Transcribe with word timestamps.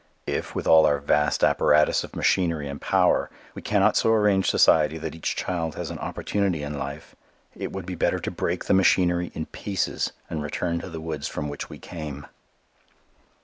If, 0.25 0.55
with 0.55 0.65
all 0.65 0.87
our 0.87 0.97
vast 0.97 1.43
apparatus 1.43 2.03
of 2.03 2.15
machinery 2.15 2.67
and 2.67 2.81
power, 2.81 3.29
we 3.53 3.61
cannot 3.61 3.95
so 3.95 4.11
arrange 4.11 4.49
society 4.49 4.97
that 4.97 5.13
each 5.13 5.35
child 5.35 5.75
has 5.75 5.91
an 5.91 5.99
opportunity 5.99 6.63
in 6.63 6.79
life, 6.79 7.15
it 7.55 7.71
would 7.71 7.85
be 7.85 7.93
better 7.93 8.17
to 8.17 8.31
break 8.31 8.65
the 8.65 8.73
machinery 8.73 9.31
in 9.35 9.45
pieces 9.45 10.11
and 10.27 10.41
return 10.41 10.79
to 10.79 10.89
the 10.89 10.99
woods 10.99 11.27
from 11.27 11.49
which 11.49 11.69
we 11.69 11.77
came. 11.77 12.25